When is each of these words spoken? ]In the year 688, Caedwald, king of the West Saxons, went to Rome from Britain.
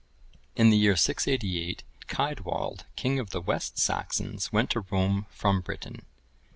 ]In 0.55 0.71
the 0.71 0.77
year 0.77 0.95
688, 0.95 1.83
Caedwald, 2.07 2.85
king 2.95 3.19
of 3.19 3.29
the 3.29 3.39
West 3.39 3.77
Saxons, 3.77 4.51
went 4.51 4.71
to 4.71 4.79
Rome 4.89 5.27
from 5.29 5.61
Britain. 5.61 6.07